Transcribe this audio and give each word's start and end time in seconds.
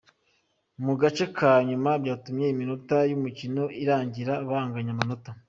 mu 0.85 0.93
gace 1.01 1.25
ka 1.37 1.51
nyuma 1.69 1.91
byatumye 2.03 2.45
iminota' 2.53 2.97
y'umukino 3.09 3.63
irangira 3.81 4.33
banganya 4.49 4.91
amanota. 4.95 5.29